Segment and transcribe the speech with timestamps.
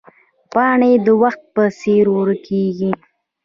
[0.51, 2.91] پاڼې د وخت په څېر ورکېږي